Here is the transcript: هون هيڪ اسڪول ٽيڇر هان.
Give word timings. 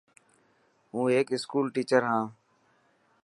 هون 0.91 1.05
هيڪ 1.13 1.27
اسڪول 1.37 1.65
ٽيڇر 1.75 2.01
هان. 2.09 2.23